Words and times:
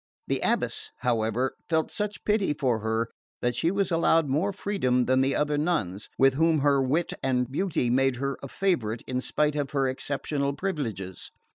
The 0.25 0.39
abbess, 0.43 0.89
however, 1.01 1.53
felt 1.69 1.91
such 1.91 2.25
pity 2.25 2.55
for 2.55 2.79
her 2.79 3.11
that 3.43 3.53
she 3.53 3.69
was 3.69 3.91
allowed 3.91 4.27
more 4.27 4.51
freedom 4.51 5.05
than 5.05 5.21
the 5.21 5.35
other 5.35 5.59
nuns, 5.59 6.09
with 6.17 6.33
whom 6.33 6.61
her 6.61 6.81
wit 6.81 7.13
and 7.21 7.51
beauty 7.51 7.91
made 7.91 8.15
her 8.15 8.35
a 8.41 8.47
favourite 8.47 9.03
in 9.05 9.21
spite 9.21 9.55
of 9.55 9.69
her 9.73 9.87
exceptional 9.87 10.53
privileges. 10.53 11.29